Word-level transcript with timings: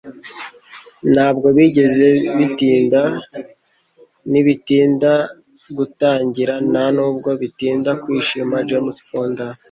Ntabwo 1.13 1.47
bigeze 1.57 2.07
bitinda- 2.37 3.01
ntibitinda 4.31 5.11
gutangira, 5.77 6.53
nta 6.71 6.85
nubwo 6.95 7.29
bitinda 7.41 7.91
kwishima.”- 8.03 8.55
Jane 8.67 8.91
Fonda 9.07 9.45